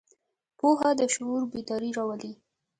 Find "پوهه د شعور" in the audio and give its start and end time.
0.59-1.41